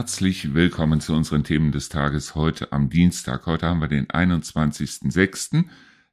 [0.00, 3.44] Herzlich willkommen zu unseren Themen des Tages heute am Dienstag.
[3.44, 5.66] Heute haben wir den 21.06.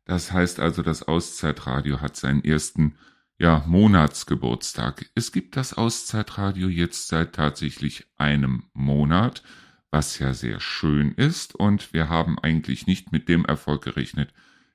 [0.04, 2.98] Das heißt also, das Auszeitradio hat seinen ersten
[3.40, 5.10] ja, Monatsgeburtstag.
[5.16, 9.42] Es gibt das Auszeitradio jetzt seit tatsächlich einem Monat,
[9.90, 14.34] was ja sehr schön ist und wir haben eigentlich nicht mit dem Erfolg gerechnet,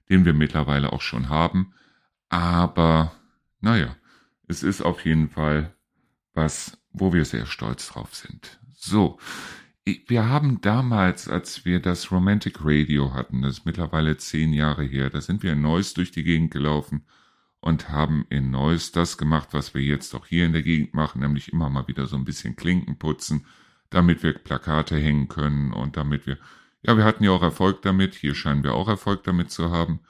[0.09, 1.75] den wir mittlerweile auch schon haben.
[2.31, 3.13] Aber
[3.61, 3.95] naja,
[4.49, 5.75] es ist auf jeden Fall
[6.33, 8.59] was, wo wir sehr stolz drauf sind.
[8.85, 9.17] So,
[9.85, 15.09] wir haben damals, als wir das Romantic Radio hatten, das ist mittlerweile zehn Jahre her,
[15.09, 17.07] da sind wir in Neuss durch die Gegend gelaufen
[17.61, 21.21] und haben in Neuss das gemacht, was wir jetzt auch hier in der Gegend machen,
[21.21, 23.47] nämlich immer mal wieder so ein bisschen Klinken putzen,
[23.89, 26.39] damit wir Plakate hängen können und damit wir,
[26.83, 30.01] ja, wir hatten ja auch Erfolg damit, hier scheinen wir auch Erfolg damit zu haben.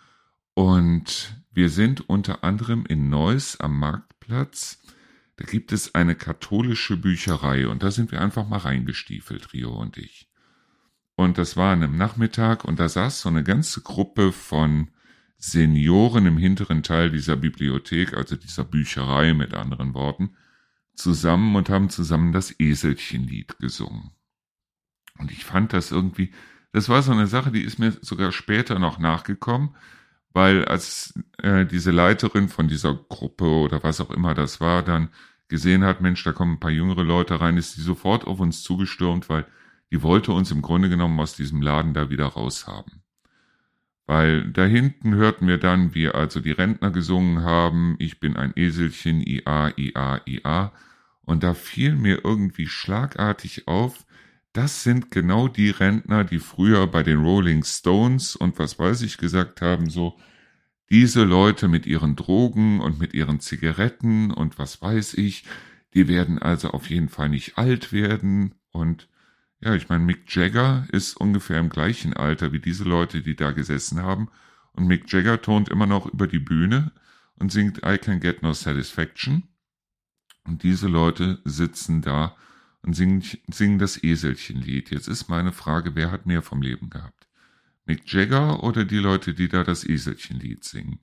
[0.55, 4.81] Und wir sind unter anderem in Neuss am Marktplatz
[5.37, 9.97] da gibt es eine katholische Bücherei und da sind wir einfach mal reingestiefelt, Rio und
[9.97, 10.29] ich.
[11.15, 14.91] Und das war an einem Nachmittag und da saß so eine ganze Gruppe von
[15.39, 20.37] Senioren im hinteren Teil dieser Bibliothek, also dieser Bücherei mit anderen Worten,
[20.95, 24.13] zusammen und haben zusammen das Eselchenlied gesungen.
[25.19, 26.33] Und ich fand das irgendwie,
[26.73, 29.75] das war so eine Sache, die ist mir sogar später noch nachgekommen,
[30.33, 35.09] weil als äh, diese Leiterin von dieser Gruppe oder was auch immer das war, dann
[35.49, 38.63] gesehen hat, Mensch, da kommen ein paar jüngere Leute rein, ist sie sofort auf uns
[38.63, 39.47] zugestürmt, weil
[39.91, 43.03] die wollte uns im Grunde genommen aus diesem Laden da wieder raushaben.
[44.07, 48.53] Weil da hinten hörten wir dann, wie also die Rentner gesungen haben, ich bin ein
[48.57, 50.73] Eselchen, ia, ia, ia.
[51.25, 54.07] Und da fiel mir irgendwie schlagartig auf,
[54.53, 59.19] das sind genau die Rentner, die früher bei den Rolling Stones und was weiß ich
[59.19, 60.19] gesagt haben, so,
[60.91, 65.45] diese Leute mit ihren Drogen und mit ihren Zigaretten und was weiß ich,
[65.95, 69.09] die werden also auf jeden Fall nicht alt werden und
[69.63, 73.53] ja, ich meine, Mick Jagger ist ungefähr im gleichen Alter wie diese Leute, die da
[73.53, 74.29] gesessen haben.
[74.73, 76.91] Und Mick Jagger tont immer noch über die Bühne
[77.37, 79.45] und singt I Can Get No Satisfaction.
[80.45, 82.37] Und diese Leute sitzen da
[82.85, 84.91] und singen, singen das Eselchenlied.
[84.91, 87.29] Jetzt ist meine Frage, wer hat mehr vom Leben gehabt?
[87.85, 91.01] Mick Jagger oder die Leute, die da das Eselchenlied singen?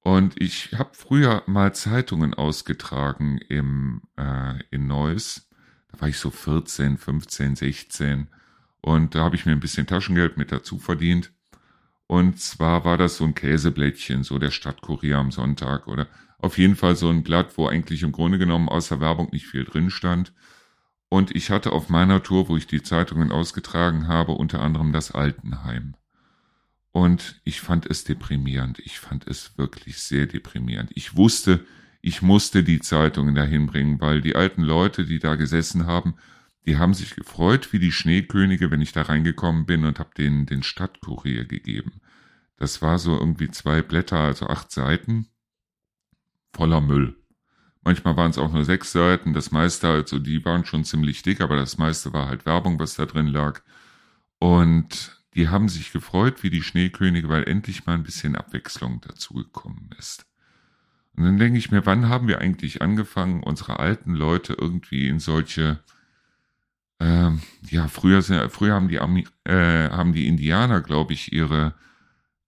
[0.00, 5.48] Und ich habe früher mal Zeitungen ausgetragen im, äh, in Neuss.
[5.90, 8.28] Da war ich so 14, 15, 16.
[8.82, 11.32] Und da habe ich mir ein bisschen Taschengeld mit dazu verdient.
[12.06, 16.06] Und zwar war das so ein Käseblättchen, so der Stadtkurier am Sonntag oder
[16.38, 19.64] auf jeden Fall so ein Blatt, wo eigentlich im Grunde genommen außer Werbung nicht viel
[19.64, 20.34] drin stand.
[21.08, 25.12] Und ich hatte auf meiner Tour, wo ich die Zeitungen ausgetragen habe, unter anderem das
[25.12, 25.94] Altenheim.
[26.90, 28.78] Und ich fand es deprimierend.
[28.80, 30.90] Ich fand es wirklich sehr deprimierend.
[30.94, 31.64] Ich wusste,
[32.02, 36.14] ich musste die Zeitungen dahin bringen, weil die alten Leute, die da gesessen haben,
[36.66, 40.46] die haben sich gefreut wie die Schneekönige, wenn ich da reingekommen bin und habe denen
[40.46, 42.00] den Stadtkurier gegeben.
[42.56, 45.28] Das war so irgendwie zwei Blätter, also acht Seiten
[46.52, 47.16] voller Müll.
[47.84, 49.34] Manchmal waren es auch nur sechs Seiten.
[49.34, 52.94] Das meiste, also die waren schon ziemlich dick, aber das meiste war halt Werbung, was
[52.94, 53.60] da drin lag.
[54.38, 59.90] Und die haben sich gefreut wie die Schneekönige, weil endlich mal ein bisschen Abwechslung dazugekommen
[59.98, 60.26] ist.
[61.16, 65.20] Und dann denke ich mir, wann haben wir eigentlich angefangen, unsere alten Leute irgendwie in
[65.20, 65.80] solche,
[67.00, 68.96] ähm, ja, früher, früher haben die,
[69.44, 71.74] äh, haben die Indianer, glaube ich, ihre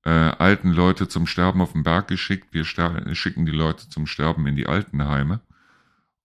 [0.06, 2.54] äh, alten Leute zum Sterben auf den Berg geschickt.
[2.54, 5.40] Wir schicken die Leute zum Sterben in die Altenheime.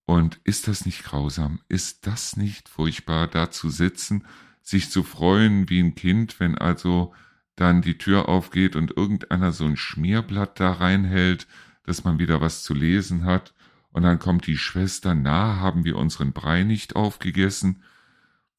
[0.05, 1.61] Und ist das nicht grausam?
[1.67, 4.25] Ist das nicht furchtbar, da zu sitzen,
[4.61, 7.11] sich zu freuen wie ein Kind, wenn also
[7.55, 11.47] dann die Tür aufgeht und irgendeiner so ein Schmierblatt da reinhält,
[11.83, 13.53] dass man wieder was zu lesen hat,
[13.93, 17.83] und dann kommt die Schwester, na, haben wir unseren Brei nicht aufgegessen?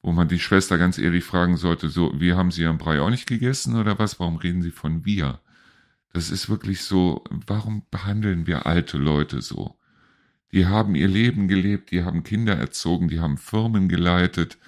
[0.03, 3.11] Wo man die Schwester ganz ehrlich fragen sollte, so, wir haben Sie Ihren Brei auch
[3.11, 4.19] nicht gegessen oder was?
[4.19, 5.41] Warum reden Sie von wir?
[6.13, 9.77] Das ist wirklich so, warum behandeln wir alte Leute so?
[10.53, 14.59] Die haben ihr Leben gelebt, die haben Kinder erzogen, die haben Firmen geleitet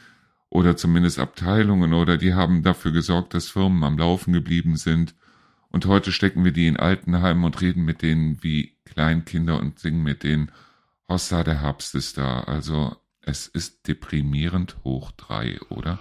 [0.49, 5.15] oder zumindest Abteilungen oder die haben dafür gesorgt, dass Firmen am Laufen geblieben sind.
[5.69, 10.03] Und heute stecken wir die in Altenheimen und reden mit denen wie Kleinkinder und singen
[10.03, 10.53] mit denen,
[11.09, 12.41] Hossa, der Herbst ist da.
[12.41, 15.99] Also es ist deprimierend hoch drei, oder?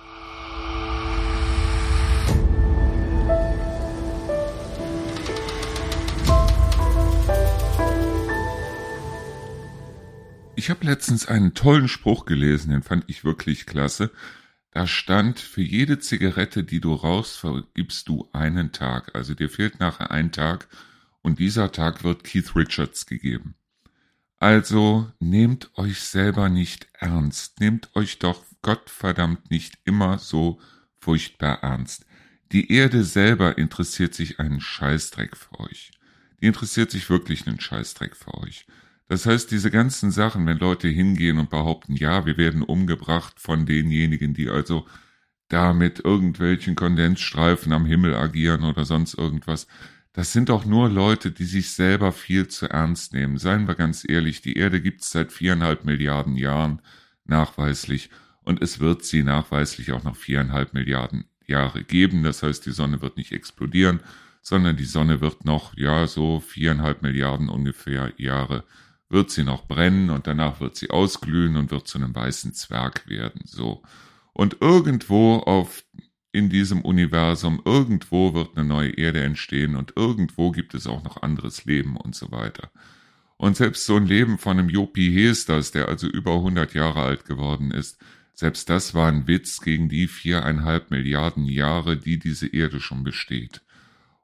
[10.56, 14.12] Ich habe letztens einen tollen Spruch gelesen, den fand ich wirklich klasse.
[14.72, 19.14] Da stand, für jede Zigarette, die du rauchst, vergibst du einen Tag.
[19.14, 20.68] Also dir fehlt nachher ein Tag
[21.22, 23.56] und dieser Tag wird Keith Richards gegeben.
[24.44, 30.60] Also nehmt euch selber nicht ernst, nehmt euch doch Gottverdammt nicht immer so
[31.00, 32.06] furchtbar ernst.
[32.52, 35.92] Die Erde selber interessiert sich einen Scheißdreck für euch.
[36.42, 38.66] Die interessiert sich wirklich einen Scheißdreck für euch.
[39.08, 43.66] Das heißt, diese ganzen Sachen, wenn Leute hingehen und behaupten, ja, wir werden umgebracht von
[43.66, 44.86] denjenigen, die also
[45.54, 49.68] da mit irgendwelchen Kondensstreifen am Himmel agieren oder sonst irgendwas,
[50.12, 53.38] das sind doch nur Leute, die sich selber viel zu ernst nehmen.
[53.38, 56.82] Seien wir ganz ehrlich, die Erde gibt's seit viereinhalb Milliarden Jahren
[57.26, 58.10] nachweislich
[58.44, 62.24] und es wird sie nachweislich auch noch viereinhalb Milliarden Jahre geben.
[62.24, 64.00] Das heißt, die Sonne wird nicht explodieren,
[64.42, 68.64] sondern die Sonne wird noch, ja, so viereinhalb Milliarden ungefähr Jahre
[69.10, 73.08] wird sie noch brennen und danach wird sie ausglühen und wird zu einem weißen Zwerg
[73.08, 73.84] werden, so.
[74.34, 75.84] Und irgendwo auf,
[76.32, 81.22] in diesem Universum, irgendwo wird eine neue Erde entstehen und irgendwo gibt es auch noch
[81.22, 82.72] anderes Leben und so weiter.
[83.38, 87.26] Und selbst so ein Leben von einem Jopi Hestas, der also über 100 Jahre alt
[87.26, 88.00] geworden ist,
[88.34, 93.62] selbst das war ein Witz gegen die viereinhalb Milliarden Jahre, die diese Erde schon besteht.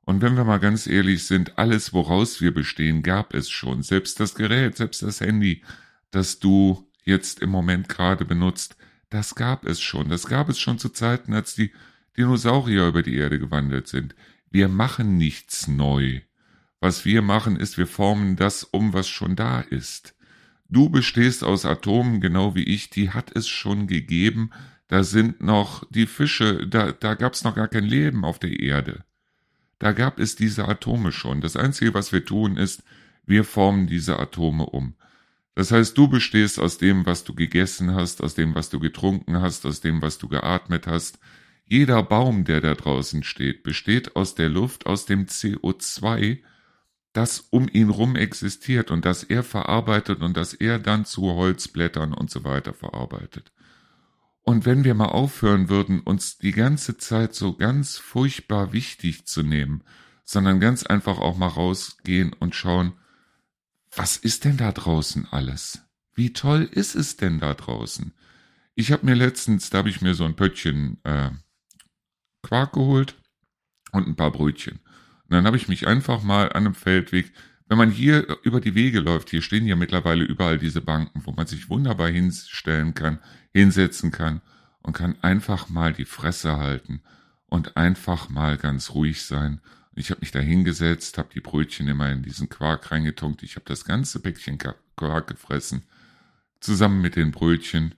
[0.03, 3.83] Und wenn wir mal ganz ehrlich sind, alles, woraus wir bestehen, gab es schon.
[3.83, 5.61] Selbst das Gerät, selbst das Handy,
[6.09, 8.75] das du jetzt im Moment gerade benutzt,
[9.09, 10.09] das gab es schon.
[10.09, 11.71] Das gab es schon zu Zeiten, als die
[12.17, 14.15] Dinosaurier über die Erde gewandelt sind.
[14.51, 16.21] Wir machen nichts neu.
[16.79, 20.15] Was wir machen, ist, wir formen das um, was schon da ist.
[20.69, 24.51] Du bestehst aus Atomen, genau wie ich, die hat es schon gegeben.
[24.87, 29.03] Da sind noch die Fische, da, da gab's noch gar kein Leben auf der Erde.
[29.79, 31.41] Da gab es diese Atome schon.
[31.41, 32.83] Das Einzige, was wir tun, ist,
[33.25, 34.95] wir formen diese Atome um.
[35.55, 39.41] Das heißt, du bestehst aus dem, was du gegessen hast, aus dem, was du getrunken
[39.41, 41.19] hast, aus dem, was du geatmet hast.
[41.65, 46.39] Jeder Baum, der da draußen steht, besteht aus der Luft, aus dem CO2,
[47.13, 52.13] das um ihn rum existiert und das er verarbeitet und das er dann zu Holzblättern
[52.13, 53.51] und so weiter verarbeitet.
[54.43, 59.43] Und wenn wir mal aufhören würden, uns die ganze Zeit so ganz furchtbar wichtig zu
[59.43, 59.83] nehmen,
[60.23, 62.93] sondern ganz einfach auch mal rausgehen und schauen,
[63.95, 65.81] was ist denn da draußen alles?
[66.13, 68.13] Wie toll ist es denn da draußen?
[68.75, 71.31] Ich habe mir letztens, da habe ich mir so ein Pöttchen äh,
[72.41, 73.15] Quark geholt
[73.91, 74.79] und ein paar Brötchen.
[75.23, 77.31] Und dann habe ich mich einfach mal an einem Feldweg,
[77.67, 81.31] wenn man hier über die Wege läuft, hier stehen ja mittlerweile überall diese Banken, wo
[81.31, 83.19] man sich wunderbar hinstellen kann,
[83.53, 84.41] hinsetzen kann
[84.81, 87.01] und kann einfach mal die Fresse halten
[87.45, 89.61] und einfach mal ganz ruhig sein.
[89.95, 93.43] Ich habe mich da hingesetzt, habe die Brötchen immer in diesen Quark reingetunkt.
[93.43, 95.83] Ich habe das ganze Päckchen Quark gefressen,
[96.59, 97.95] zusammen mit den Brötchen,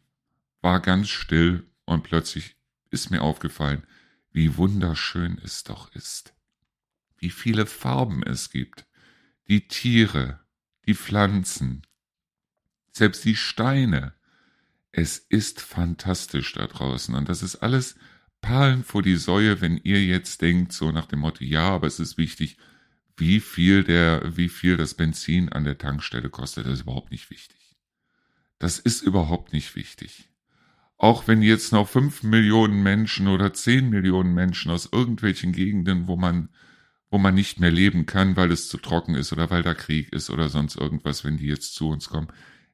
[0.62, 2.56] war ganz still und plötzlich
[2.90, 3.84] ist mir aufgefallen,
[4.32, 6.34] wie wunderschön es doch ist
[7.22, 8.86] wie viele Farben es gibt,
[9.48, 10.40] die Tiere,
[10.88, 11.84] die Pflanzen,
[12.92, 14.14] selbst die Steine.
[14.92, 17.96] Es ist fantastisch da draußen und das ist alles
[18.42, 22.00] Perlen vor die Säue, wenn ihr jetzt denkt, so nach dem Motto, ja, aber es
[22.00, 22.58] ist wichtig,
[23.18, 27.30] wie viel der, wie viel das Benzin an der Tankstelle kostet, das ist überhaupt nicht
[27.30, 27.78] wichtig.
[28.58, 30.30] Das ist überhaupt nicht wichtig.
[30.98, 36.16] Auch wenn jetzt noch fünf Millionen Menschen oder zehn Millionen Menschen aus irgendwelchen Gegenden, wo
[36.16, 36.50] man
[37.12, 40.12] wo man nicht mehr leben kann, weil es zu trocken ist oder weil da Krieg
[40.14, 42.30] ist oder sonst irgendwas, wenn die jetzt zu uns kommen.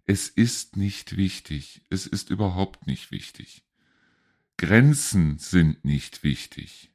[0.06, 1.82] Es ist nicht wichtig.
[1.90, 3.64] Es ist überhaupt nicht wichtig.
[4.58, 6.92] Grenzen sind nicht wichtig.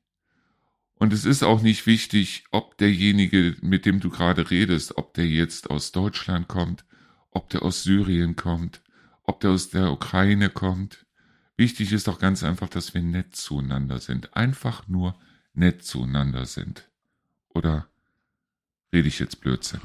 [0.94, 5.26] Und es ist auch nicht wichtig, ob derjenige, mit dem du gerade redest, ob der
[5.26, 6.84] jetzt aus Deutschland kommt,
[7.30, 8.82] ob der aus Syrien kommt,
[9.22, 11.06] ob der aus der Ukraine kommt.
[11.56, 14.36] Wichtig ist doch ganz einfach, dass wir nett zueinander sind.
[14.36, 15.18] Einfach nur
[15.54, 16.88] nett zueinander sind.
[17.48, 17.88] Oder
[18.92, 19.80] rede ich jetzt Blödsinn?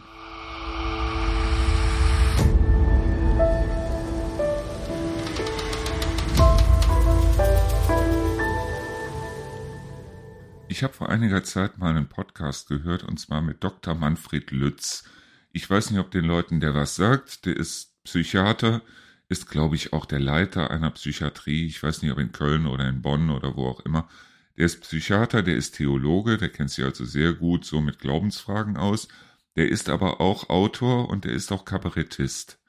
[10.77, 13.95] Ich habe vor einiger Zeit mal einen Podcast gehört und zwar mit Dr.
[13.95, 15.05] Manfred Lütz.
[15.51, 17.47] Ich weiß nicht, ob den Leuten der was sagt.
[17.47, 18.83] Der ist Psychiater,
[19.27, 21.65] ist glaube ich auch der Leiter einer Psychiatrie.
[21.65, 24.07] Ich weiß nicht, ob in Köln oder in Bonn oder wo auch immer.
[24.55, 28.77] Der ist Psychiater, der ist Theologe, der kennt sich also sehr gut so mit Glaubensfragen
[28.77, 29.07] aus.
[29.55, 32.59] Der ist aber auch Autor und der ist auch Kabarettist.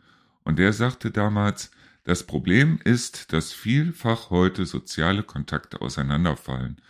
[0.44, 1.72] Und der sagte damals,
[2.04, 6.80] das Problem ist, dass vielfach heute soziale Kontakte auseinanderfallen.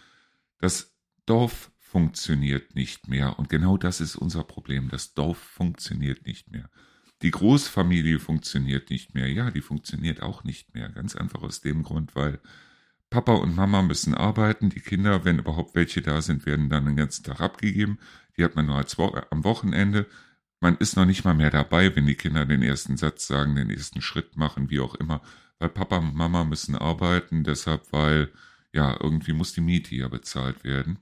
[0.61, 0.95] Das
[1.29, 3.39] Dorf funktioniert nicht mehr.
[3.39, 4.89] Und genau das ist unser Problem.
[4.89, 6.71] Das Dorf funktioniert nicht mehr.
[7.23, 9.29] Die Großfamilie funktioniert nicht mehr.
[9.29, 10.89] Ja, die funktioniert auch nicht mehr.
[10.89, 12.41] Ganz einfach aus dem Grund, weil
[13.11, 14.71] Papa und Mama müssen arbeiten.
[14.71, 17.99] Die Kinder, wenn überhaupt welche da sind, werden dann den ganzen Tag abgegeben.
[18.37, 20.07] Die hat man nur Wo am Wochenende.
[20.61, 23.71] man ist noch nicht mal mehr dabei, wenn die Kinder den ersten Satz sagen, den
[23.71, 25.23] ersten Schritt machen, wie auch immer,
[25.59, 28.33] weil Papa und Mama müssen arbeiten, deshalb, weil,
[28.73, 30.99] ja, irgendwie muss die Miete ja bezahlt werden.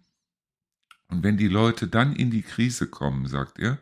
[1.08, 3.78] Und wenn die Leute dann in die Krise kommen, sagt er,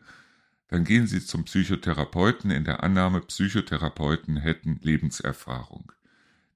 [0.68, 5.92] dann gehen sie zum Psychotherapeuten in der Annahme, Psychotherapeuten hätten Lebenserfahrung.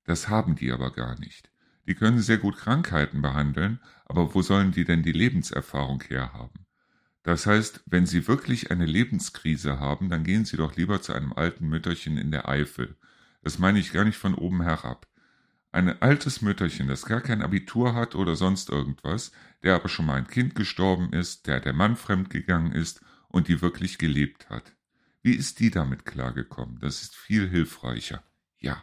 [0.04, 1.50] Das haben die aber gar nicht.
[1.87, 6.66] Die können sehr gut Krankheiten behandeln, aber wo sollen die denn die Lebenserfahrung herhaben?
[7.22, 11.32] Das heißt, wenn Sie wirklich eine Lebenskrise haben, dann gehen Sie doch lieber zu einem
[11.32, 12.96] alten Mütterchen in der Eifel.
[13.42, 15.07] Das meine ich gar nicht von oben herab.
[15.78, 19.30] Ein altes Mütterchen, das gar kein Abitur hat oder sonst irgendwas,
[19.62, 23.62] der aber schon mal ein Kind gestorben ist, der der Mann fremdgegangen ist und die
[23.62, 24.75] wirklich gelebt hat.
[25.23, 26.80] Wie ist die damit klargekommen?
[26.80, 28.25] Das ist viel hilfreicher.
[28.58, 28.82] Ja.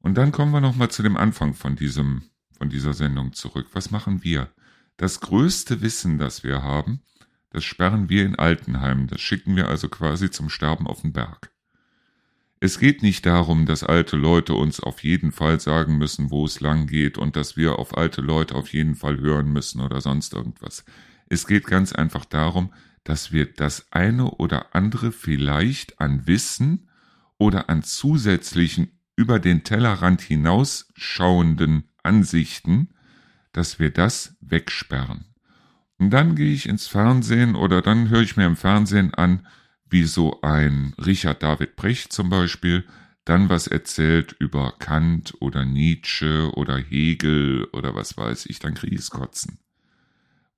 [0.00, 2.22] Und dann kommen wir nochmal zu dem Anfang von diesem,
[2.56, 3.66] von dieser Sendung zurück.
[3.74, 4.50] Was machen wir?
[4.96, 7.02] Das größte Wissen, das wir haben,
[7.50, 11.52] das sperren wir in Altenheimen, das schicken wir also quasi zum Sterben auf den Berg.
[12.58, 16.60] Es geht nicht darum, dass alte Leute uns auf jeden Fall sagen müssen, wo es
[16.60, 20.32] lang geht und dass wir auf alte Leute auf jeden Fall hören müssen oder sonst
[20.32, 20.84] irgendwas.
[21.28, 22.72] Es geht ganz einfach darum,
[23.04, 26.88] dass wir das eine oder andere vielleicht an Wissen
[27.36, 32.88] oder an zusätzlichen über den Tellerrand hinausschauenden Ansichten,
[33.52, 35.26] dass wir das wegsperren.
[35.98, 39.46] Und dann gehe ich ins Fernsehen oder dann höre ich mir im Fernsehen an,
[39.88, 42.84] wie so ein Richard David Brecht zum Beispiel
[43.24, 48.94] dann was erzählt über Kant oder Nietzsche oder Hegel oder was weiß ich, dann kriege
[48.94, 49.58] ich es kotzen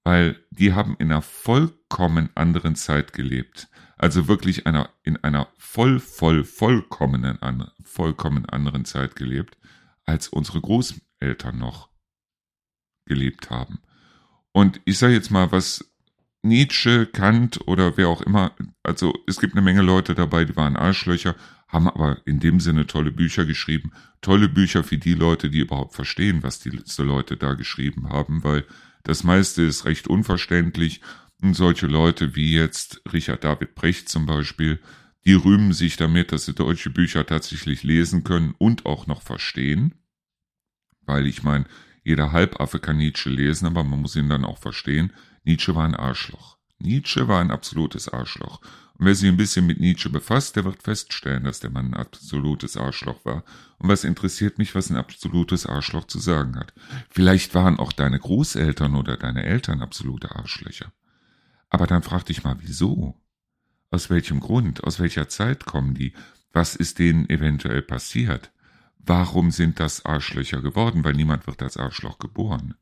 [0.09, 3.69] weil die haben in einer vollkommen anderen Zeit gelebt.
[3.99, 7.39] Also wirklich einer, in einer voll, voll, vollkommenen,
[7.85, 9.59] vollkommen anderen Zeit gelebt,
[10.07, 11.91] als unsere Großeltern noch
[13.05, 13.81] gelebt haben.
[14.53, 15.93] Und ich sage jetzt mal, was
[16.43, 18.53] Nietzsche, Kant oder wer auch immer,
[18.83, 21.35] also es gibt eine Menge Leute dabei, die waren Arschlöcher,
[21.67, 23.93] haben aber in dem Sinne tolle Bücher geschrieben.
[24.21, 28.65] Tolle Bücher für die Leute, die überhaupt verstehen, was diese Leute da geschrieben haben, weil
[29.03, 31.01] das meiste ist recht unverständlich
[31.41, 34.81] und solche Leute wie jetzt Richard David Brecht zum Beispiel,
[35.25, 39.95] die rühmen sich damit, dass sie deutsche Bücher tatsächlich lesen können und auch noch verstehen.
[41.03, 41.67] Weil ich meine,
[42.03, 45.13] jeder Halbaffe kann Nietzsche lesen, aber man muss ihn dann auch verstehen.
[45.49, 46.59] Nietzsche war ein Arschloch.
[46.79, 48.61] Nietzsche war ein absolutes Arschloch.
[48.99, 51.95] Und wer sich ein bisschen mit Nietzsche befasst, der wird feststellen, dass der Mann ein
[51.95, 53.45] absolutes Arschloch war.
[53.79, 56.75] Und was interessiert mich, was ein absolutes Arschloch zu sagen hat?
[57.09, 60.93] Vielleicht waren auch deine Großeltern oder deine Eltern absolute Arschlöcher.
[61.71, 63.19] Aber dann frag dich mal, wieso?
[63.91, 64.85] Aus welchem Grund?
[64.85, 66.13] Aus welcher Zeit kommen die?
[66.53, 68.53] Was ist denen eventuell passiert?
[68.99, 71.05] Warum sind das Arschlöcher geworden?
[71.05, 72.75] Weil niemand wird als Arschloch geboren.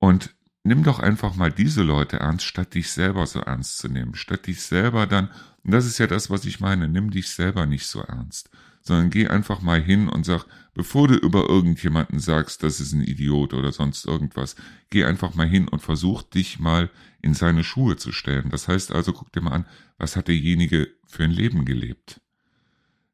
[0.00, 4.14] Und nimm doch einfach mal diese Leute ernst, statt dich selber so ernst zu nehmen.
[4.14, 5.28] Statt dich selber dann,
[5.64, 8.50] und das ist ja das, was ich meine, nimm dich selber nicht so ernst,
[8.80, 13.02] sondern geh einfach mal hin und sag, bevor du über irgendjemanden sagst, das ist ein
[13.02, 14.56] Idiot oder sonst irgendwas,
[14.90, 16.90] geh einfach mal hin und versuch dich mal
[17.20, 18.50] in seine Schuhe zu stellen.
[18.50, 19.66] Das heißt also, guck dir mal an,
[19.98, 22.20] was hat derjenige für ein Leben gelebt?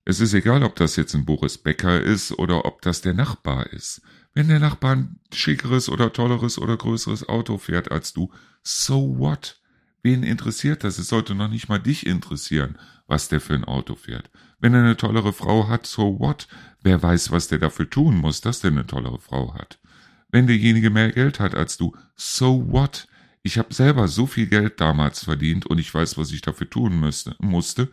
[0.05, 3.67] Es ist egal, ob das jetzt ein Boris Becker ist oder ob das der Nachbar
[3.67, 4.01] ist.
[4.39, 8.31] Wenn der Nachbar ein schickeres oder tolleres oder größeres Auto fährt als du,
[8.63, 9.61] so what?
[10.05, 10.99] Wen interessiert das?
[10.99, 12.79] Es sollte noch nicht mal dich interessieren,
[13.09, 14.31] was der für ein Auto fährt.
[14.61, 16.47] Wenn er eine tollere Frau hat, so what?
[16.85, 19.81] Wer weiß, was der dafür tun muss, dass der eine tollere Frau hat.
[20.29, 23.09] Wenn derjenige mehr Geld hat als du, so what?
[23.43, 27.01] Ich habe selber so viel Geld damals verdient und ich weiß, was ich dafür tun
[27.01, 27.91] müsste, musste,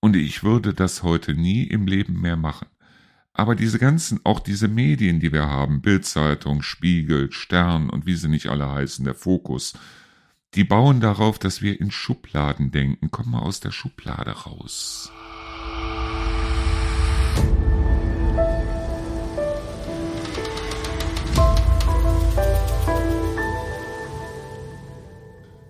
[0.00, 2.66] und ich würde das heute nie im Leben mehr machen.
[3.36, 8.28] Aber diese ganzen, auch diese Medien, die wir haben, Bildzeitung, Spiegel, Stern und wie sie
[8.28, 9.72] nicht alle heißen, der Fokus,
[10.54, 13.10] die bauen darauf, dass wir in Schubladen denken.
[13.10, 15.10] Komm mal aus der Schublade raus.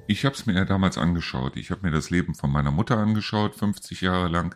[0.06, 1.56] Ich habe es mir ja damals angeschaut.
[1.56, 4.54] Ich habe mir das Leben von meiner Mutter angeschaut, 50 Jahre lang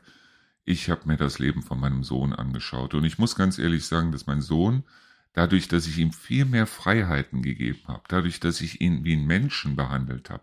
[0.69, 4.13] ich habe mir das Leben von meinem Sohn angeschaut und ich muss ganz ehrlich sagen,
[4.13, 4.85] dass mein Sohn,
[5.33, 9.27] dadurch, dass ich ihm viel mehr Freiheiten gegeben habe, dadurch, dass ich ihn wie einen
[9.27, 10.43] Menschen behandelt habe,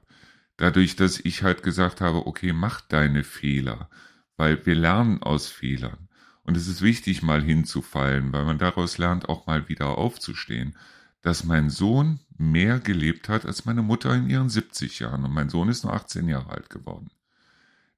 [0.57, 3.87] dadurch, dass ich halt gesagt habe, okay, mach deine Fehler,
[4.35, 6.09] weil wir lernen aus Fehlern.
[6.41, 10.75] Und es ist wichtig, mal hinzufallen, weil man daraus lernt, auch mal wieder aufzustehen,
[11.21, 15.23] dass mein Sohn mehr gelebt hat als meine Mutter in ihren 70 Jahren.
[15.23, 17.09] Und mein Sohn ist nur 18 Jahre alt geworden.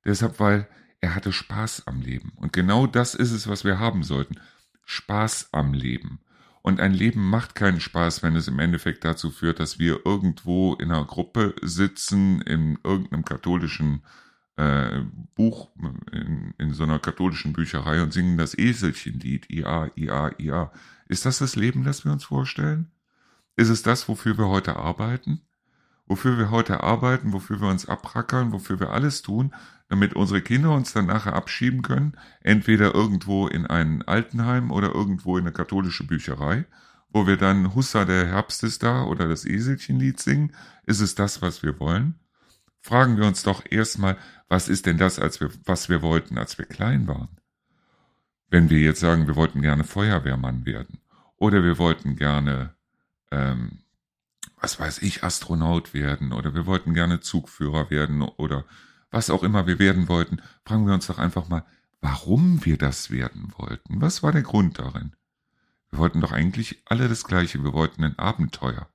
[0.06, 0.68] Deshalb, weil
[1.01, 2.34] er hatte Spaß am Leben.
[2.36, 4.39] Und genau das ist es, was wir haben sollten.
[4.86, 6.20] Spaß am Leben.
[6.62, 10.74] Und ein Leben macht keinen Spaß, wenn es im Endeffekt dazu führt, dass wir irgendwo
[10.75, 14.04] in einer Gruppe sitzen, in irgendeinem katholischen
[14.58, 15.01] äh,
[15.36, 15.70] Buch
[16.12, 20.72] in, in so einer katholischen Bücherei und singen das Eselchenlied, IA, IA, IA.
[21.08, 22.92] Ist das das Leben, das wir uns vorstellen?
[23.56, 25.42] Ist es das, wofür wir heute arbeiten?
[26.08, 29.54] Wofür wir heute arbeiten, wofür wir uns abrackern, wofür wir alles tun,
[29.90, 35.38] damit unsere Kinder uns dann nachher abschieben können, entweder irgendwo in ein Altenheim oder irgendwo
[35.38, 36.66] in eine katholische Bücherei,
[37.10, 40.54] wo wir dann Hussa der Herbst ist da oder das Eselchenlied singen.
[40.86, 42.16] Ist es das, was wir wollen?
[42.80, 46.58] Fragen wir uns doch erstmal, was ist denn das, als wir, was wir wollten, als
[46.58, 47.30] wir klein waren?
[48.50, 51.00] Wenn wir jetzt sagen, wir wollten gerne Feuerwehrmann werden
[51.38, 52.76] oder wir wollten gerne,
[53.32, 53.80] ähm,
[54.60, 58.66] was weiß ich, Astronaut werden oder wir wollten gerne Zugführer werden oder
[59.12, 61.66] was auch immer wir werden wollten, fragen wir uns doch einfach mal,
[62.02, 64.02] warum wir das werden wollten.
[64.02, 65.16] Was war der Grund darin?
[65.90, 67.64] Wir wollten doch eigentlich alle das Gleiche.
[67.64, 68.90] Wir wollten ein Abenteuer.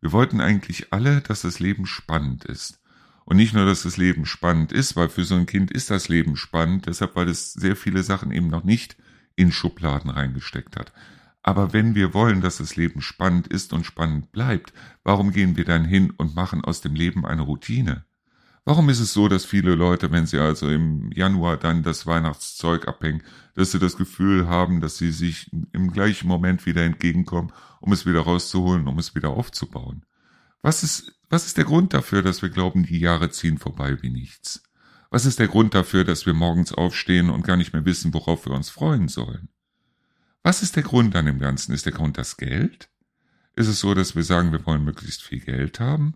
[0.00, 2.80] Wir wollten eigentlich alle, dass das Leben spannend ist.
[3.24, 6.08] Und nicht nur, dass das Leben spannend ist, weil für so ein Kind ist das
[6.08, 8.96] Leben spannend, deshalb, weil es sehr viele Sachen eben noch nicht
[9.36, 10.92] in Schubladen reingesteckt hat.
[11.42, 14.72] Aber wenn wir wollen, dass das Leben spannend ist und spannend bleibt,
[15.04, 18.04] warum gehen wir dann hin und machen aus dem Leben eine Routine?
[18.64, 22.86] Warum ist es so, dass viele Leute, wenn sie also im Januar dann das Weihnachtszeug
[22.86, 23.22] abhängen,
[23.54, 28.04] dass sie das Gefühl haben, dass sie sich im gleichen Moment wieder entgegenkommen, um es
[28.04, 30.04] wieder rauszuholen, um es wieder aufzubauen?
[30.60, 34.10] Was ist, was ist der Grund dafür, dass wir glauben, die Jahre ziehen vorbei wie
[34.10, 34.62] nichts?
[35.08, 38.44] Was ist der Grund dafür, dass wir morgens aufstehen und gar nicht mehr wissen, worauf
[38.44, 39.48] wir uns freuen sollen?
[40.48, 41.74] Was ist der Grund an dem Ganzen?
[41.74, 42.88] Ist der Grund das Geld?
[43.54, 46.14] Ist es so, dass wir sagen, wir wollen möglichst viel Geld haben?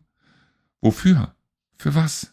[0.81, 1.37] Wofür?
[1.77, 2.33] Für was?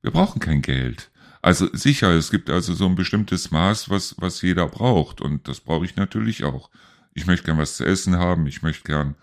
[0.00, 1.10] Wir brauchen kein Geld.
[1.42, 5.20] Also sicher, es gibt also so ein bestimmtes Maß, was, was jeder braucht.
[5.20, 6.70] Und das brauche ich natürlich auch.
[7.14, 8.46] Ich möchte gern was zu essen haben.
[8.46, 9.16] Ich möchte gern,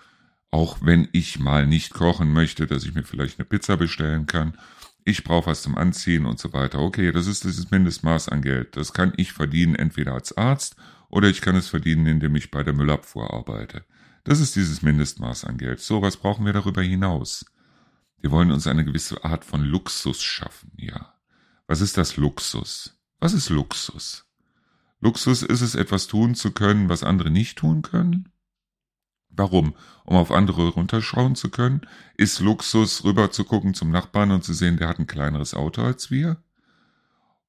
[0.52, 4.58] auch wenn ich mal nicht kochen möchte, dass ich mir vielleicht eine Pizza bestellen kann.
[5.06, 6.80] Ich brauche was zum Anziehen und so weiter.
[6.80, 8.76] Okay, das ist dieses Mindestmaß an Geld.
[8.76, 10.76] Das kann ich verdienen entweder als Arzt
[11.10, 13.86] oder ich kann es verdienen, indem ich bei der Müllabfuhr arbeite.
[14.24, 15.80] Das ist dieses Mindestmaß an Geld.
[15.80, 17.46] So was brauchen wir darüber hinaus.
[18.20, 21.14] Wir wollen uns eine gewisse Art von Luxus schaffen, ja.
[21.68, 23.00] Was ist das Luxus?
[23.20, 24.26] Was ist Luxus?
[25.00, 28.30] Luxus ist es, etwas tun zu können, was andere nicht tun können?
[29.30, 29.76] Warum?
[30.04, 31.82] Um auf andere runterschauen zu können?
[32.16, 35.84] Ist Luxus, rüber zu gucken zum Nachbarn und zu sehen, der hat ein kleineres Auto
[35.84, 36.44] als wir?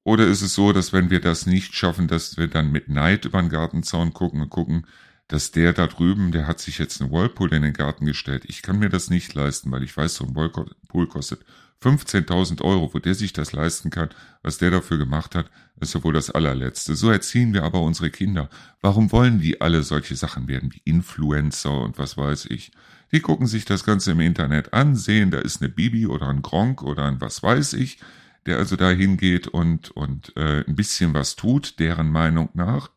[0.09, 3.25] Oder ist es so, dass wenn wir das nicht schaffen, dass wir dann mit Neid
[3.25, 4.87] über den Gartenzaun gucken und gucken,
[5.27, 8.45] dass der da drüben, der hat sich jetzt einen Whirlpool in den Garten gestellt.
[8.47, 11.45] Ich kann mir das nicht leisten, weil ich weiß, so ein Whirlpool kostet
[11.83, 12.91] 15.000 Euro.
[12.91, 14.09] Wo der sich das leisten kann,
[14.41, 16.95] was der dafür gemacht hat, ist ja wohl das allerletzte.
[16.95, 18.49] So erziehen wir aber unsere Kinder.
[18.81, 22.71] Warum wollen die alle solche Sachen werden wie Influencer und was weiß ich?
[23.11, 26.41] Die gucken sich das Ganze im Internet an, sehen, da ist eine Bibi oder ein
[26.41, 27.99] Gronk oder ein was weiß ich,
[28.45, 32.89] der also da hingeht und, und äh, ein bisschen was tut, deren Meinung nach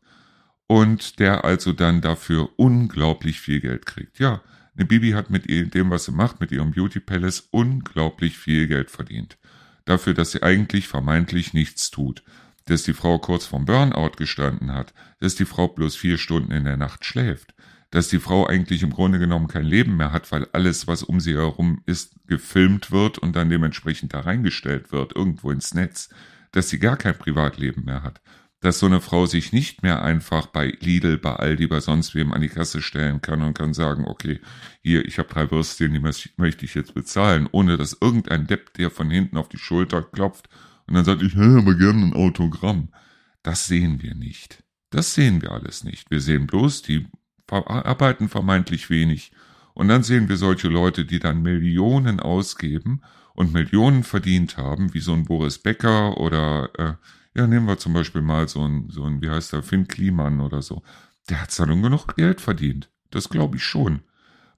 [0.67, 4.19] und der also dann dafür unglaublich viel Geld kriegt.
[4.19, 4.41] Ja,
[4.75, 8.89] eine Bibi hat mit dem, was sie macht, mit ihrem Beauty Palace unglaublich viel Geld
[8.89, 9.37] verdient.
[9.85, 12.23] Dafür, dass sie eigentlich vermeintlich nichts tut.
[12.65, 14.93] Dass die Frau kurz vorm Burnout gestanden hat.
[15.19, 17.53] Dass die Frau bloß vier Stunden in der Nacht schläft.
[17.93, 21.19] Dass die Frau eigentlich im Grunde genommen kein Leben mehr hat, weil alles, was um
[21.19, 26.09] sie herum ist, gefilmt wird und dann dementsprechend da reingestellt wird, irgendwo ins Netz.
[26.51, 28.21] Dass sie gar kein Privatleben mehr hat
[28.63, 32.31] dass so eine Frau sich nicht mehr einfach bei Lidl, bei Aldi, bei sonst wem
[32.31, 34.39] an die Kasse stellen kann und kann sagen, okay,
[34.81, 38.89] hier, ich habe drei Würstchen, die möchte ich jetzt bezahlen, ohne dass irgendein Depp, der
[38.89, 40.47] von hinten auf die Schulter klopft
[40.87, 42.93] und dann sagt, ich hätte aber gerne ein Autogramm.
[43.41, 44.63] Das sehen wir nicht.
[44.91, 46.09] Das sehen wir alles nicht.
[46.09, 47.07] Wir sehen bloß, die
[47.49, 49.31] arbeiten vermeintlich wenig.
[49.73, 53.01] Und dann sehen wir solche Leute, die dann Millionen ausgeben
[53.33, 56.93] und Millionen verdient haben, wie so ein Boris Becker oder äh,
[57.35, 60.39] ja, nehmen wir zum Beispiel mal so ein, so ein, wie heißt der, Finn Kliman
[60.39, 60.83] oder so.
[61.29, 62.91] Der hat dann genug Geld verdient.
[63.09, 64.01] Das glaube ich schon.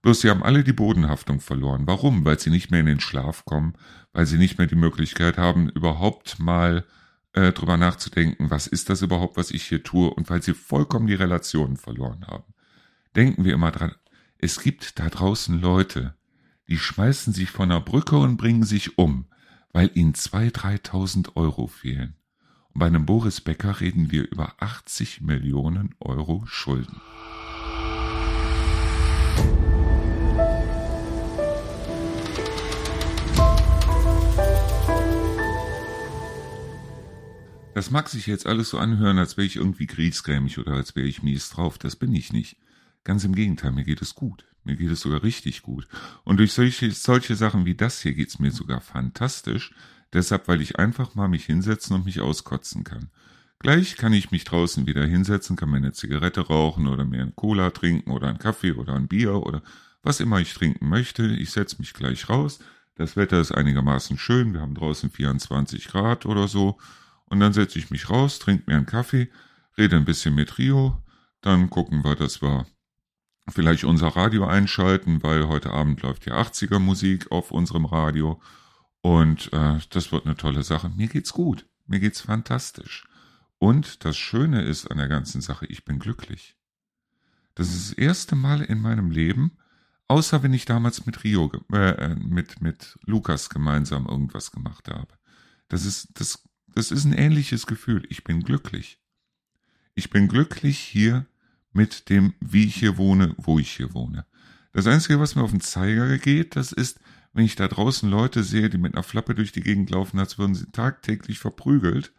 [0.01, 1.87] Bloß sie haben alle die Bodenhaftung verloren.
[1.87, 2.25] Warum?
[2.25, 3.73] Weil sie nicht mehr in den Schlaf kommen,
[4.13, 6.85] weil sie nicht mehr die Möglichkeit haben, überhaupt mal
[7.33, 11.07] äh, drüber nachzudenken, was ist das überhaupt, was ich hier tue, und weil sie vollkommen
[11.07, 12.54] die Relationen verloren haben.
[13.15, 13.95] Denken wir immer dran,
[14.39, 16.15] es gibt da draußen Leute,
[16.67, 19.25] die schmeißen sich von der Brücke und bringen sich um,
[19.71, 22.17] weil ihnen zwei, dreitausend Euro fehlen.
[22.73, 26.99] Bei einem Boris Becker reden wir über 80 Millionen Euro Schulden.
[37.73, 41.08] Das mag sich jetzt alles so anhören, als wäre ich irgendwie griesgrämig oder als wäre
[41.08, 41.78] ich mies drauf.
[41.78, 42.58] Das bin ich nicht.
[43.05, 44.45] Ganz im Gegenteil, mir geht es gut.
[44.65, 45.87] Mir geht es sogar richtig gut.
[46.23, 49.73] Und durch solche, solche Sachen wie das hier geht's mir sogar fantastisch.
[50.11, 53.09] Deshalb, weil ich einfach mal mich hinsetzen und mich auskotzen kann.
[53.59, 57.35] Gleich kann ich mich draußen wieder hinsetzen, kann mir eine Zigarette rauchen oder mir einen
[57.35, 59.61] Cola trinken oder einen Kaffee oder ein Bier oder
[60.01, 61.27] was immer ich trinken möchte.
[61.27, 62.59] Ich setze mich gleich raus.
[62.95, 64.53] Das Wetter ist einigermaßen schön.
[64.53, 66.77] Wir haben draußen 24 Grad oder so.
[67.25, 69.29] Und dann setze ich mich raus, trinke mir einen Kaffee,
[69.77, 71.03] rede ein bisschen mit Rio.
[71.41, 72.65] Dann gucken wir, dass wir
[73.49, 78.41] vielleicht unser Radio einschalten, weil heute Abend läuft ja 80er Musik auf unserem Radio.
[79.01, 80.89] Und äh, das wird eine tolle Sache.
[80.89, 81.67] Mir geht's gut.
[81.86, 83.08] Mir geht's fantastisch.
[83.60, 86.55] Und das Schöne ist an der ganzen Sache, ich bin glücklich.
[87.53, 89.58] Das ist das erste Mal in meinem Leben,
[90.08, 95.13] außer wenn ich damals mit Rio, äh, mit, mit Lukas gemeinsam irgendwas gemacht habe.
[95.69, 98.05] Das ist, das, das ist ein ähnliches Gefühl.
[98.10, 98.99] Ich bin glücklich.
[99.93, 101.25] Ich bin glücklich hier
[101.75, 104.25] mit dem, wie ich hier wohne, wo ich hier wohne.
[104.71, 106.99] Das Einzige, was mir auf den Zeiger geht, das ist,
[107.33, 110.38] wenn ich da draußen Leute sehe, die mit einer Flappe durch die Gegend laufen, als
[110.38, 112.11] würden sie tagtäglich verprügelt,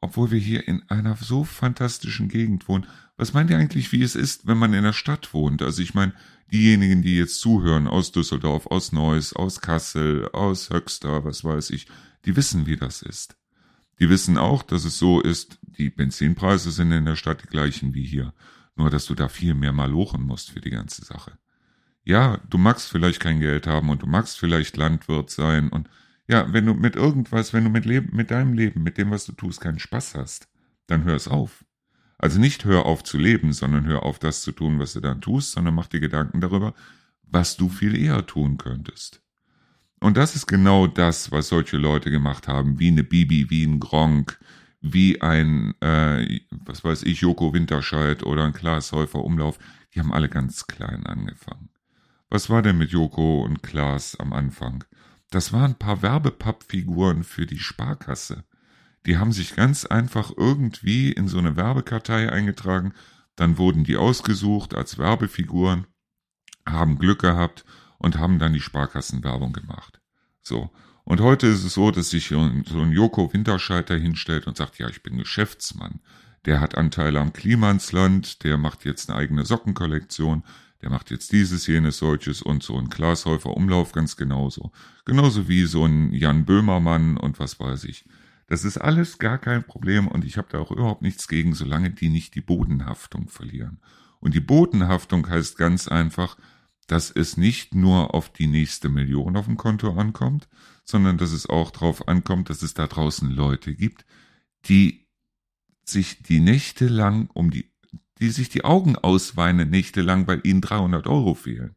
[0.00, 2.86] obwohl wir hier in einer so fantastischen Gegend wohnen.
[3.16, 5.62] Was meint ihr eigentlich, wie es ist, wenn man in der Stadt wohnt?
[5.62, 6.14] Also ich meine,
[6.52, 11.86] diejenigen, die jetzt zuhören aus Düsseldorf, aus Neuss, aus Kassel, aus Höxter, was weiß ich,
[12.24, 13.36] die wissen, wie das ist.
[14.00, 17.94] Die wissen auch, dass es so ist, die Benzinpreise sind in der Stadt die gleichen
[17.94, 18.32] wie hier.
[18.76, 21.32] Nur, dass du da viel mehr malochen musst für die ganze Sache.
[22.04, 25.88] Ja, du magst vielleicht kein Geld haben und du magst vielleicht Landwirt sein und
[26.28, 29.24] ja, wenn du mit irgendwas, wenn du mit, Leben, mit deinem Leben, mit dem, was
[29.24, 30.48] du tust, keinen Spaß hast,
[30.86, 31.64] dann hör es auf.
[32.18, 35.20] Also nicht hör auf zu leben, sondern hör auf das zu tun, was du dann
[35.20, 36.74] tust, sondern mach dir Gedanken darüber,
[37.22, 39.22] was du viel eher tun könntest.
[40.00, 43.80] Und das ist genau das, was solche Leute gemacht haben, wie eine Bibi, wie ein
[43.80, 44.38] Gronk,
[44.80, 49.58] wie ein, äh, was weiß ich, Joko Winterscheid oder ein Klaas Häufer Umlauf.
[49.94, 51.68] Die haben alle ganz klein angefangen.
[52.30, 54.84] Was war denn mit Joko und Klaas am Anfang?
[55.30, 58.44] Das waren ein paar Werbepappfiguren für die Sparkasse.
[59.06, 62.92] Die haben sich ganz einfach irgendwie in so eine Werbekartei eingetragen,
[63.36, 65.86] dann wurden die ausgesucht als Werbefiguren,
[66.68, 67.64] haben Glück gehabt
[67.98, 70.00] und haben dann die Sparkassenwerbung gemacht.
[70.42, 70.70] So.
[71.10, 74.88] Und heute ist es so, dass sich so ein Joko Winterscheiter hinstellt und sagt, ja,
[74.88, 75.98] ich bin Geschäftsmann.
[76.44, 80.44] Der hat Anteile am Klimansland, der macht jetzt eine eigene Sockenkollektion,
[80.82, 84.70] der macht jetzt dieses, jenes, solches und so ein Glashäufer Umlauf ganz genauso.
[85.04, 88.04] Genauso wie so ein Jan Böhmermann und was weiß ich.
[88.46, 91.90] Das ist alles gar kein Problem und ich habe da auch überhaupt nichts gegen, solange
[91.90, 93.80] die nicht die Bodenhaftung verlieren.
[94.20, 96.36] Und die Bodenhaftung heißt ganz einfach,
[96.86, 100.48] dass es nicht nur auf die nächste Million auf dem Konto ankommt,
[100.90, 104.04] sondern dass es auch darauf ankommt, dass es da draußen Leute gibt,
[104.66, 105.06] die
[105.84, 107.70] sich die Nächte lang um die
[108.20, 111.74] die sich die Augen ausweinen nächtelang, weil ihnen 300 Euro fehlen.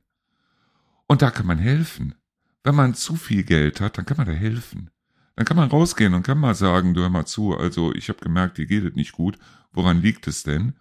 [1.07, 2.15] Und da kann man helfen.
[2.63, 4.89] Wenn man zu viel Geld hat, dann kann man da helfen.
[5.35, 8.19] Dann kann man rausgehen und kann mal sagen, du hör mal zu, also ich habe
[8.19, 9.37] gemerkt, dir geht es nicht gut.
[9.71, 10.73] Woran liegt es denn?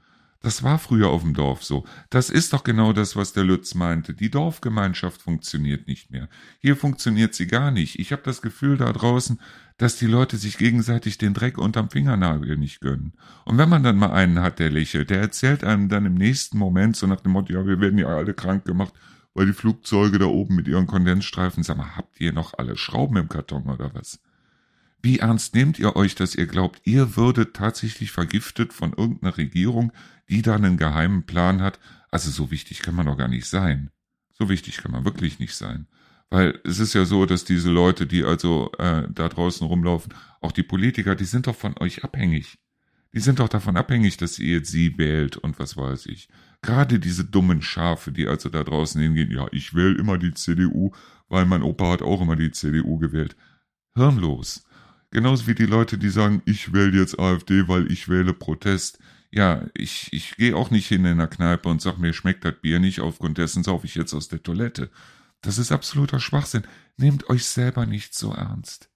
[0.42, 1.84] Das war früher auf dem Dorf so.
[2.10, 4.12] Das ist doch genau das, was der Lütz meinte.
[4.12, 6.28] Die Dorfgemeinschaft funktioniert nicht mehr.
[6.58, 8.00] Hier funktioniert sie gar nicht.
[8.00, 9.38] Ich habe das Gefühl da draußen,
[9.78, 13.12] dass die Leute sich gegenseitig den Dreck unterm Fingernagel nicht gönnen.
[13.44, 16.58] Und wenn man dann mal einen hat, der lächelt, der erzählt einem dann im nächsten
[16.58, 18.92] Moment so nach dem Motto, ja, wir werden ja alle krank gemacht,
[19.34, 23.16] weil die Flugzeuge da oben mit ihren Kondensstreifen, sag mal, habt ihr noch alle Schrauben
[23.16, 24.20] im Karton oder was?
[25.02, 29.92] Wie ernst nehmt ihr euch, dass ihr glaubt, ihr würdet tatsächlich vergiftet von irgendeiner Regierung,
[30.32, 31.78] die da einen geheimen Plan hat?
[32.10, 33.90] Also so wichtig kann man doch gar nicht sein.
[34.30, 35.86] So wichtig kann man wirklich nicht sein.
[36.30, 40.52] Weil es ist ja so, dass diese Leute, die also äh, da draußen rumlaufen, auch
[40.52, 42.58] die Politiker, die sind doch von euch abhängig.
[43.12, 46.30] Die sind doch davon abhängig, dass ihr sie wählt und was weiß ich.
[46.62, 50.92] Gerade diese dummen Schafe, die also da draußen hingehen, ja, ich wähle immer die CDU,
[51.28, 53.36] weil mein Opa hat auch immer die CDU gewählt.
[53.94, 54.64] Hirnlos.
[55.10, 58.98] Genauso wie die Leute, die sagen, ich wähle jetzt AfD, weil ich wähle Protest.
[59.32, 62.54] Ja, ich, ich gehe auch nicht hin in der Kneipe und sag mir, schmeckt das
[62.60, 64.90] Bier nicht, aufgrund dessen sauf ich jetzt aus der Toilette.
[65.40, 66.64] Das ist absoluter Schwachsinn.
[66.98, 68.90] Nehmt euch selber nicht so ernst.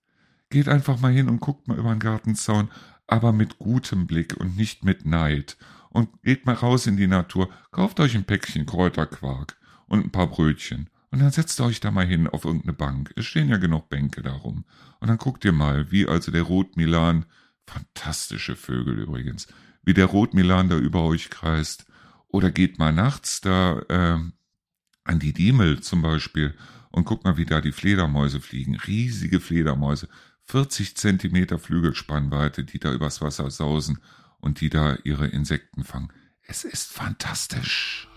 [0.50, 2.70] Geht einfach mal hin und guckt mal über den Gartenzaun,
[3.06, 5.56] aber mit gutem Blick und nicht mit Neid.
[5.90, 10.26] Und geht mal raus in die Natur, kauft euch ein Päckchen Kräuterquark und ein paar
[10.26, 13.12] Brötchen und dann setzt euch da mal hin auf irgendeine Bank.
[13.16, 14.64] Es stehen ja genug Bänke darum.
[15.00, 17.24] Und dann guckt ihr mal, wie also der Rotmilan,
[17.66, 19.46] fantastische Vögel übrigens,
[19.86, 21.86] wie der Rotmilan da über euch kreist.
[22.28, 24.18] Oder geht mal nachts da äh,
[25.04, 26.54] an die Diemel zum Beispiel
[26.90, 28.76] und guckt mal, wie da die Fledermäuse fliegen.
[28.76, 30.08] Riesige Fledermäuse,
[30.44, 34.00] 40 Zentimeter Flügelspannweite, die da übers Wasser sausen
[34.38, 36.12] und die da ihre Insekten fangen.
[36.42, 38.08] Es ist fantastisch.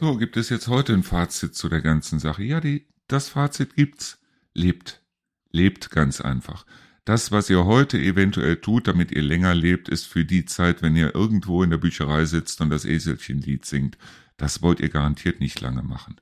[0.00, 2.42] So, gibt es jetzt heute ein Fazit zu der ganzen Sache?
[2.42, 4.20] Ja, die, das Fazit gibt's.
[4.52, 5.02] Lebt.
[5.50, 6.66] Lebt ganz einfach.
[7.04, 10.96] Das, was ihr heute eventuell tut, damit ihr länger lebt, ist für die Zeit, wenn
[10.96, 13.96] ihr irgendwo in der Bücherei sitzt und das Eselchenlied singt.
[14.36, 16.20] Das wollt ihr garantiert nicht lange machen.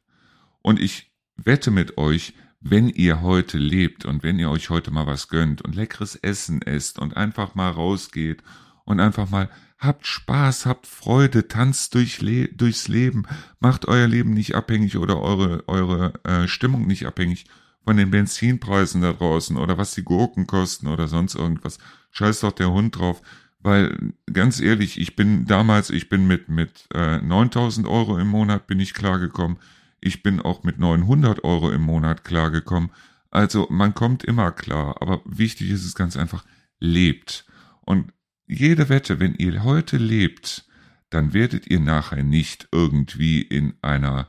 [0.61, 5.06] Und ich wette mit euch, wenn ihr heute lebt und wenn ihr euch heute mal
[5.06, 8.42] was gönnt und leckeres Essen esst und einfach mal rausgeht
[8.84, 9.48] und einfach mal
[9.82, 13.24] Habt Spaß, habt Freude, tanzt durch Le durchs Leben,
[13.58, 17.46] macht euer Leben nicht abhängig oder eure, eure äh, Stimmung nicht abhängig
[17.84, 21.78] von den Benzinpreisen da draußen oder was die Gurken kosten oder sonst irgendwas.
[22.12, 23.22] Scheiß doch der Hund drauf.
[23.58, 28.68] Weil, ganz ehrlich, ich bin damals, ich bin mit, mit äh, 9000 Euro im Monat
[28.68, 29.58] bin ich klargekommen.
[30.00, 32.90] Ich bin auch mit 900 Euro im Monat klargekommen.
[33.32, 36.44] Also man kommt immer klar, aber wichtig ist es ganz einfach,
[36.78, 37.46] lebt.
[37.80, 38.12] Und
[38.52, 40.66] jede Wette, wenn ihr heute lebt,
[41.10, 44.28] dann werdet ihr nachher nicht irgendwie in einer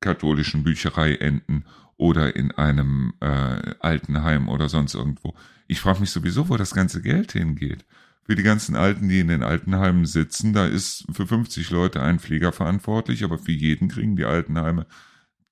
[0.00, 1.64] katholischen Bücherei enden
[1.96, 5.34] oder in einem äh, Altenheim oder sonst irgendwo.
[5.66, 7.84] Ich frage mich sowieso, wo das ganze Geld hingeht.
[8.24, 12.18] Für die ganzen Alten, die in den Altenheimen sitzen, da ist für 50 Leute ein
[12.18, 14.86] Pfleger verantwortlich, aber für jeden kriegen die Altenheime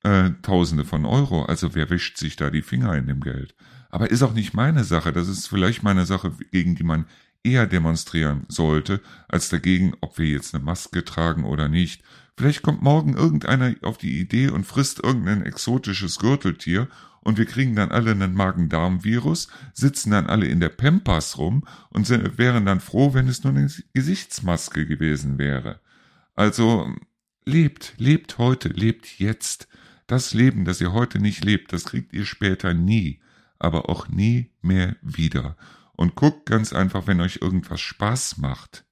[0.03, 1.45] äh, Tausende von Euro.
[1.45, 3.55] Also wer wischt sich da die Finger in dem Geld?
[3.91, 5.13] Aber ist auch nicht meine Sache.
[5.13, 7.07] Das ist vielleicht meine Sache, gegen die man
[7.45, 12.03] eher demonstrieren sollte, als dagegen, ob wir jetzt eine Maske tragen oder nicht.
[12.37, 16.89] Vielleicht kommt morgen irgendeiner auf die Idee und frisst irgendein exotisches Gürteltier
[17.21, 22.09] und wir kriegen dann alle einen Magen-Darm-Virus, sitzen dann alle in der Pampas rum und
[22.37, 25.81] wären dann froh, wenn es nur eine Gesichtsmaske gewesen wäre.
[26.35, 26.93] Also
[27.45, 29.69] lebt, lebt heute, lebt jetzt.
[30.09, 33.21] Das Leben, das ihr heute nicht lebt, das kriegt ihr später nie,
[33.59, 35.57] aber auch nie mehr wieder.
[36.03, 38.85] Und guckt ganz einfach, wenn euch irgendwas Spaß macht,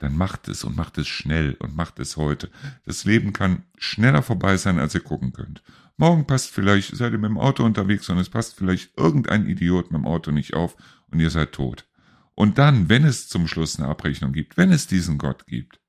[0.00, 2.50] dann macht es und macht es schnell und macht es heute.
[2.84, 5.62] Das Leben kann schneller vorbei sein, als ihr gucken könnt.
[5.96, 9.90] Morgen passt vielleicht, seid ihr mit dem Auto unterwegs und es passt vielleicht irgendein Idiot
[9.92, 10.76] mit dem Auto nicht auf
[11.10, 11.88] und ihr seid tot.
[12.34, 15.80] Und dann, wenn es zum Schluss eine Abrechnung gibt, wenn es diesen Gott gibt,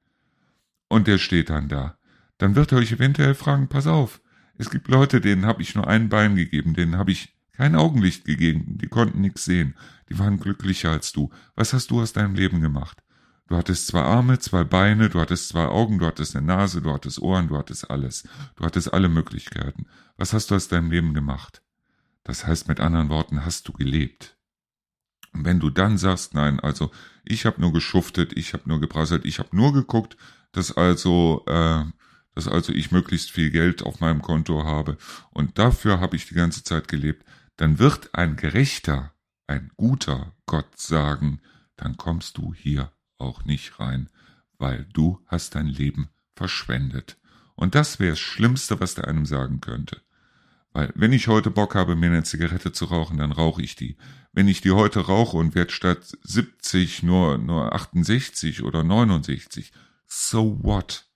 [0.88, 1.98] und der steht dann da,
[2.38, 4.22] dann wird er euch eventuell fragen, pass auf,
[4.58, 8.24] es gibt Leute, denen habe ich nur ein Bein gegeben, denen habe ich kein Augenlicht
[8.24, 9.76] gegeben, die konnten nichts sehen,
[10.08, 11.30] die waren glücklicher als du.
[11.56, 13.04] Was hast du aus deinem Leben gemacht?
[13.48, 16.94] Du hattest zwei Arme, zwei Beine, du hattest zwei Augen, du hattest eine Nase, du
[16.94, 18.24] hattest Ohren, du hattest alles.
[18.56, 19.88] Du hattest alle Möglichkeiten.
[20.16, 21.62] Was hast du aus deinem Leben gemacht?
[22.24, 24.38] Das heißt mit anderen Worten, hast du gelebt.
[25.34, 26.92] Und wenn du dann sagst, nein, also
[27.26, 30.16] ich habe nur geschuftet, ich habe nur geprasselt, ich habe nur geguckt,
[30.54, 31.84] dass also äh,
[32.36, 34.98] dass also ich möglichst viel Geld auf meinem Konto habe
[35.32, 37.26] und dafür habe ich die ganze Zeit gelebt,
[37.60, 39.14] dann wird ein gerechter,
[39.46, 41.42] ein guter Gott sagen,
[41.76, 44.10] dann kommst du hier auch nicht rein,
[44.58, 47.18] weil du hast dein Leben verschwendet.
[47.56, 50.02] Und das wäre das Schlimmste, was der einem sagen könnte.
[50.72, 53.98] Weil wenn ich heute Bock habe, mir eine Zigarette zu rauchen, dann rauche ich die.
[54.32, 59.74] Wenn ich die heute rauche und werde statt 70 nur, nur 68 oder 69,
[60.08, 61.09] so what?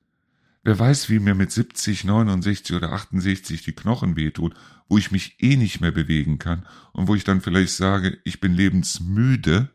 [0.65, 4.55] Wer weiß, wie mir mit 70, 69 oder 68 die Knochen wehtun,
[4.87, 8.39] wo ich mich eh nicht mehr bewegen kann und wo ich dann vielleicht sage, ich
[8.39, 9.69] bin lebensmüde,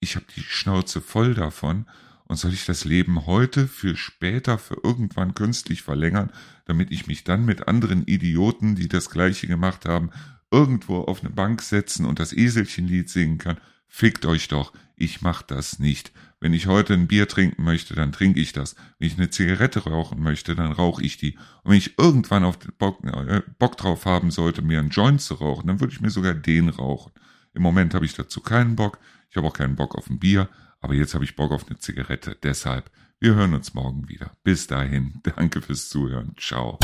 [0.00, 1.84] ich habe die Schnauze voll davon
[2.24, 6.32] und soll ich das Leben heute für später, für irgendwann künstlich verlängern,
[6.64, 10.10] damit ich mich dann mit anderen Idioten, die das gleiche gemacht haben,
[10.50, 13.58] irgendwo auf eine Bank setzen und das Eselchenlied singen kann?
[13.94, 16.12] Fickt euch doch, ich mach das nicht.
[16.40, 18.74] Wenn ich heute ein Bier trinken möchte, dann trinke ich das.
[18.98, 21.36] Wenn ich eine Zigarette rauchen möchte, dann rauche ich die.
[21.62, 25.34] Und wenn ich irgendwann auf Bock, äh, Bock drauf haben sollte, mir einen Joint zu
[25.34, 27.12] rauchen, dann würde ich mir sogar den rauchen.
[27.52, 28.98] Im Moment habe ich dazu keinen Bock.
[29.28, 30.48] Ich habe auch keinen Bock auf ein Bier.
[30.80, 32.34] Aber jetzt habe ich Bock auf eine Zigarette.
[32.42, 34.34] Deshalb, wir hören uns morgen wieder.
[34.42, 36.34] Bis dahin, danke fürs Zuhören.
[36.38, 36.78] Ciao.